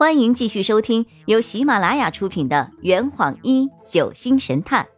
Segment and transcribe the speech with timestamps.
[0.00, 4.88] 欢迎继续收听由喜马拉雅出品的《圆谎一九星神探》，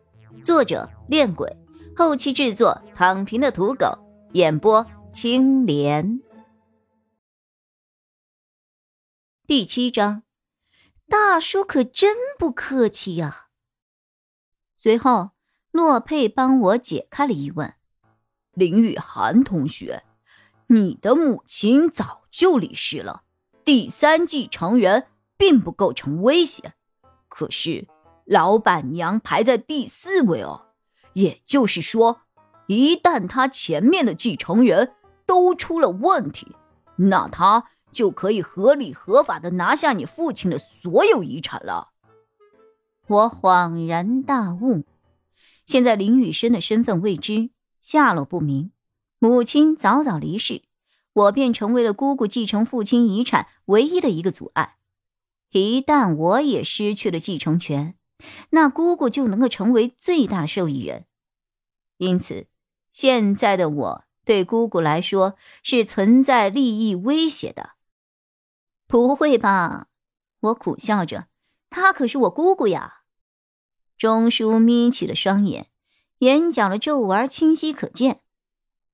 [0.44, 1.56] 作者：恋鬼，
[1.96, 3.99] 后期制作：躺平的土狗，
[4.34, 6.20] 演播：青莲。
[9.45, 10.23] 第七章，
[11.09, 13.48] 大叔可真不客气呀。
[14.77, 15.32] 随后，
[15.73, 17.75] 洛佩帮我解开了疑问：
[18.53, 20.05] 林雨涵同学，
[20.69, 23.25] 你的母亲早就离世了。
[23.64, 25.06] 第三继承人
[25.36, 26.72] 并不构成威胁，
[27.28, 27.87] 可是
[28.24, 30.66] 老板娘排在第四位哦。
[31.12, 32.23] 也就是说，
[32.66, 34.95] 一旦他前面的继承人
[35.27, 36.56] 都出了问题，
[36.96, 41.90] 那他就可以合理合法的拿下你父亲的所有遗产了。
[43.06, 44.84] 我恍然大悟，
[45.66, 48.73] 现在林雨生的身份未知，下落不明，
[49.18, 50.62] 母亲早早离世。
[51.12, 54.77] 我便成为了姑姑继承父亲遗产唯一的一个阻碍。
[55.51, 57.95] 一旦我也失去了继承权，
[58.51, 61.04] 那姑姑就能够成为最大的受益人。
[61.99, 62.46] 因此，
[62.93, 67.73] 现在的我对姑姑来说是存在利益威胁的。
[68.87, 69.89] 不会吧？
[70.41, 71.29] 我苦笑着，
[71.69, 73.03] 她可是我姑姑呀。
[73.99, 75.69] 钟叔眯起了双眼，
[76.19, 78.23] 眼角的皱纹清晰可见。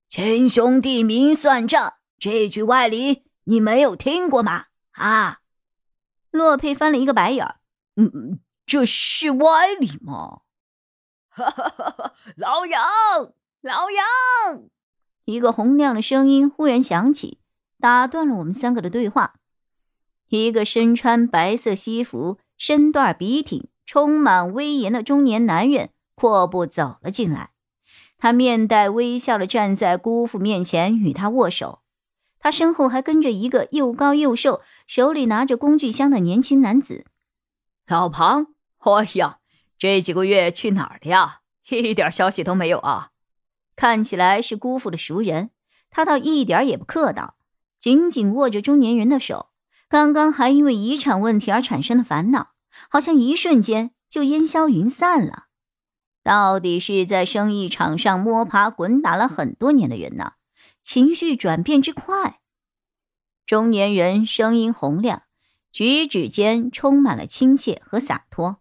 [0.07, 1.98] 亲兄弟明算账。
[2.19, 4.65] 这句歪理你没有听过吗？
[4.91, 5.39] 啊！
[6.31, 7.55] 洛佩翻了一个白眼儿，
[7.95, 10.41] 嗯，这是歪理吗？
[11.29, 12.13] 哈哈哈哈！
[12.35, 12.81] 老杨，
[13.61, 14.69] 老杨！
[15.25, 17.39] 一个洪亮的声音忽然响起，
[17.79, 19.35] 打断了我们三个的对话。
[20.27, 27.51] 一个身穿白色西服、身段笔挺、充满威严的中年男人阔步走了进来，
[28.17, 31.79] 他面带微笑的站在姑父面前，与他握手。
[32.39, 37.05] 他身后还跟着一个又高又瘦、手里拿着工具箱的年轻男子。
[37.87, 38.47] 老庞，
[38.79, 39.39] 哎呀，
[39.77, 41.41] 这几个月去哪儿了呀？
[41.69, 43.11] 一点消息都没有啊！
[43.75, 45.51] 看起来是姑父的熟人，
[45.89, 47.35] 他倒一点也不客套，
[47.77, 49.49] 紧紧握着中年人的手。
[49.87, 52.49] 刚刚还因为遗产问题而产生的烦恼，
[52.89, 55.45] 好像一瞬间就烟消云散了。
[56.23, 60.33] 到底是在生意场上摸爬滚打了很多年的人呢？
[60.91, 62.39] 情绪转变之快，
[63.45, 65.21] 中年人声音洪亮，
[65.71, 68.59] 举止间充满了亲切和洒脱。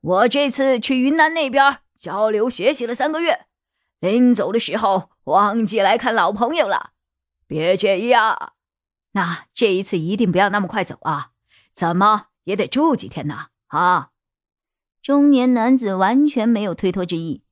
[0.00, 3.44] 我这次去云南那边交流学习了三个月，
[4.00, 6.92] 临走的时候忘记来看老朋友了，
[7.46, 8.54] 别介意啊。
[9.12, 11.32] 那这一次一定不要那么快走啊，
[11.74, 13.48] 怎么也得住几天呢？
[13.66, 14.12] 啊！
[15.02, 17.44] 中年男子完全没有推脱之意。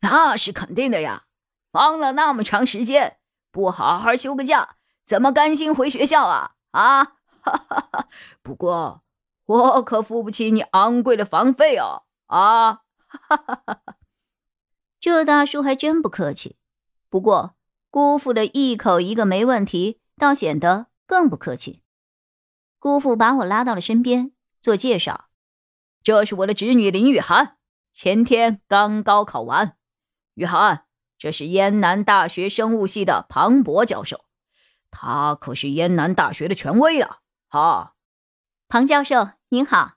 [0.00, 1.26] 那是肯定的呀，
[1.70, 3.18] 忙了那么长时间。
[3.52, 6.54] 不好好休个假，怎么甘心回学校啊？
[6.70, 7.04] 啊！
[7.04, 8.08] 哈哈哈！
[8.42, 9.02] 不过
[9.44, 12.04] 我可付不起你昂贵的房费哦！
[12.26, 12.82] 啊！
[13.06, 13.82] 哈哈哈！
[14.98, 16.56] 这大叔还真不客气。
[17.10, 17.54] 不过
[17.90, 21.82] 姑父的一口一个没问题，倒显得更不客气。
[22.78, 25.26] 姑父把我拉到了身边，做介绍
[26.02, 27.58] ：“这是我的侄女林雨涵，
[27.92, 29.76] 前天刚高考完。
[30.34, 30.86] 雨涵。”
[31.22, 34.24] 这是燕南大学生物系的庞博教授，
[34.90, 37.18] 他可是燕南大学的权威啊！
[37.48, 37.94] 哈，
[38.66, 39.92] 庞教授您好。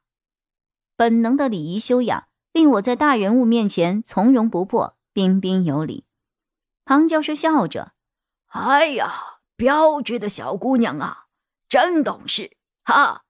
[0.95, 6.05] 本能的礼仪修养令我在大人物面前从容不迫、彬彬有礼。
[6.85, 7.93] 庞教授笑着
[8.53, 11.25] ：“哎呀，标致的小姑娘啊，
[11.67, 12.55] 真懂事！
[12.83, 13.23] 哈，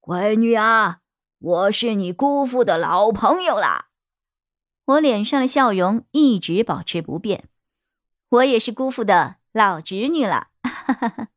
[0.00, 1.00] 闺女啊，
[1.38, 3.88] 我是你姑父的老朋友啦。”
[4.86, 7.48] 我脸上的笑容一直保持不变，
[8.28, 10.48] 我也是姑父的老侄女了。
[10.62, 11.28] 哈哈哈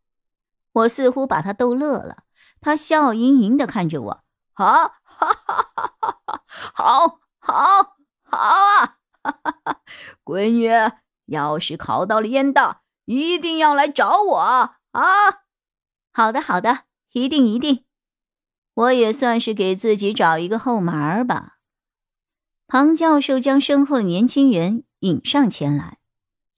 [0.74, 2.24] 我似乎把他逗乐了，
[2.62, 4.24] 他笑盈盈的看着我，
[4.54, 6.44] 啊，哈哈哈哈，
[6.74, 8.98] 好，好，好啊！
[10.24, 10.70] 闺女，
[11.26, 14.76] 要是考到了燕大，一定要来找我啊！
[16.14, 16.84] 好的，好的，
[17.14, 17.84] 一定一定。
[18.76, 21.59] 我也算是给自己找一个后门吧。
[22.72, 25.98] 庞教授将身后的年轻人引上前来，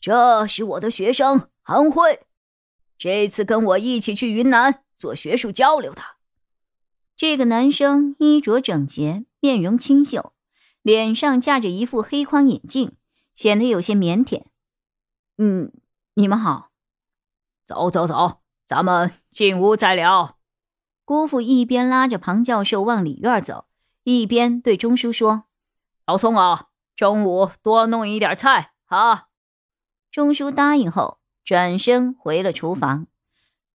[0.01, 2.25] 这是我的学生韩慧，
[2.97, 6.01] 这次跟我一起去云南做学术交流的。
[7.15, 10.33] 这个男生衣着整洁，面容清秀，
[10.81, 12.91] 脸上架着一副黑框眼镜，
[13.33, 14.43] 显得有些腼腆。
[15.37, 15.71] 嗯，
[16.15, 16.71] 你们好，
[17.65, 20.37] 走走走，咱们进屋再聊。
[21.05, 23.67] 姑父一边拉着庞教授往里院走，
[24.03, 25.45] 一边对钟叔说。
[26.11, 29.27] 老宋啊，中午多弄一点菜啊！
[30.11, 33.07] 钟叔答应后，转身回了厨房。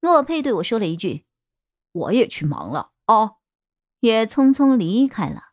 [0.01, 1.25] 洛佩对我说了一句
[1.93, 3.37] ：“我也去忙了，哦，
[4.01, 5.45] 也匆匆离开了。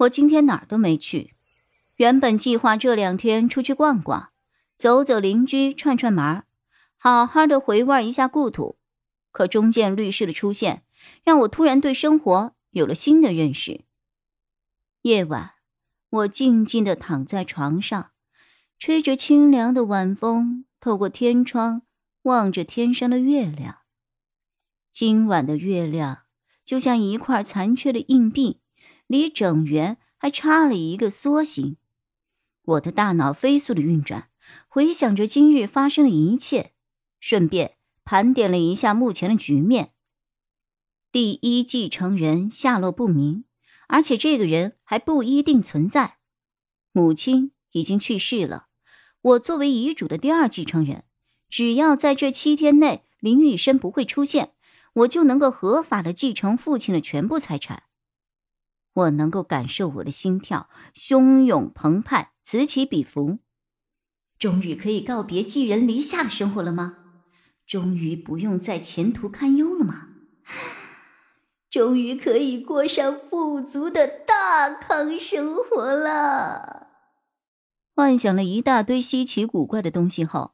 [0.00, 1.30] 我今天哪儿都没去，
[1.96, 4.28] 原本计划这两天出去逛逛，
[4.76, 6.44] 走走邻居，串串门
[6.98, 8.76] 好好的回味一下故土。
[9.32, 10.84] 可中建律师的出现，
[11.22, 13.86] 让我突然对生活有了新的认识。
[15.04, 15.56] 夜晚，
[16.08, 18.12] 我静静的躺在床上，
[18.78, 21.82] 吹着清凉的晚风，透过天窗
[22.22, 23.80] 望着天上的月亮。
[24.90, 26.22] 今晚的月亮
[26.64, 28.62] 就像一块残缺的硬币。
[29.06, 31.76] 离整圆还差了一个缩形，
[32.62, 34.30] 我的大脑飞速的运转，
[34.68, 36.72] 回想着今日发生的一切，
[37.20, 37.76] 顺便
[38.06, 39.92] 盘点了一下目前的局面。
[41.12, 43.44] 第一继承人下落不明，
[43.88, 46.18] 而且这个人还不一定存在。
[46.92, 48.66] 母亲已经去世了，
[49.20, 51.04] 我作为遗嘱的第二继承人，
[51.48, 54.52] 只要在这七天内林雨生不会出现，
[54.94, 57.84] 我就能够合法的继承父亲的全部财产。
[58.92, 63.40] 我能够感受我的心跳汹涌澎湃，此起彼伏。
[64.38, 66.98] 终于可以告别寄人篱下的生活了吗？
[67.66, 70.08] 终于不用再前途堪忧了吗？
[71.74, 76.86] 终于可以过上富足的大康生活了。
[77.96, 80.52] 幻想了一大堆稀奇古怪的东西后，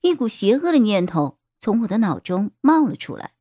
[0.00, 3.32] 一股邪恶的念头从我的脑中冒了出来。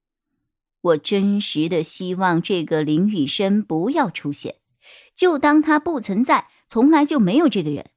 [0.82, 4.56] 我真实的希望这个林雨生不要出现，
[5.16, 7.92] 就当他不存在，从来就没有这个人。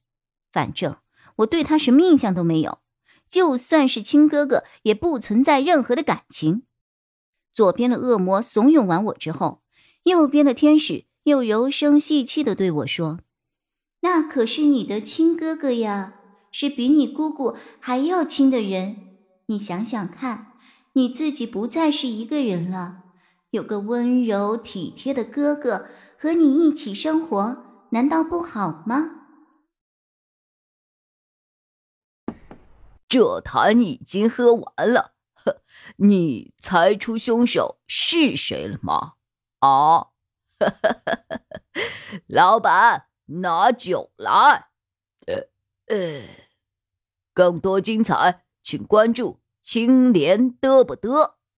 [0.52, 0.98] 反正
[1.38, 2.78] 我对他什么印象都没有，
[3.28, 6.62] 就算是亲哥哥，也不存在任何的感情。
[7.54, 9.62] 左边的恶魔怂恿完我之后，
[10.02, 13.20] 右边的天使又柔声细气的对我说
[14.02, 16.14] ：“那可是你的亲哥哥呀，
[16.52, 18.96] 是比你姑姑还要亲的人，
[19.46, 20.50] 你想想看。”
[20.96, 23.02] 你自己不再是一个人了，
[23.50, 29.10] 有个温柔体贴的哥哥和你一起生活，难道不好吗？
[33.08, 35.13] 这坛已经喝完了，
[35.96, 39.14] 你猜出凶手是谁了吗？
[39.61, 40.08] 啊，
[42.26, 44.69] 老板，拿酒来。
[45.26, 45.49] 呃
[45.87, 46.23] 呃，
[47.32, 49.41] 更多精彩，请关注。
[49.61, 51.35] 青莲嘚不嘚？